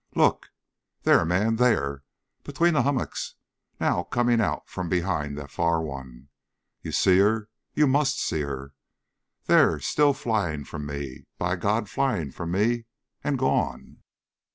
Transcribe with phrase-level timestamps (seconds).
[0.15, 0.47] "Look!
[1.03, 2.01] There, man, there!
[2.43, 3.35] Between the hummocks!
[3.79, 6.29] Now coming out from behind the far one!
[6.81, 8.73] You see her you MUST see her!
[9.45, 10.13] There still!
[10.15, 12.85] Flying from me, by God, flying from me
[13.23, 14.01] and gone!"